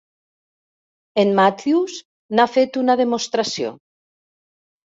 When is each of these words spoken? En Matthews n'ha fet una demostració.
En 1.25 1.33
Matthews 1.41 1.99
n'ha 2.39 2.47
fet 2.57 2.81
una 2.85 2.97
demostració. 3.03 3.75